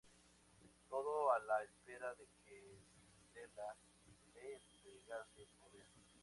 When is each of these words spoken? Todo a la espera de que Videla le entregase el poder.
Todo 0.89 1.31
a 1.31 1.37
la 1.41 1.61
espera 1.63 2.11
de 2.15 2.25
que 2.43 2.59
Videla 3.13 3.77
le 4.33 4.55
entregase 4.55 5.43
el 5.43 5.47
poder. 5.49 5.85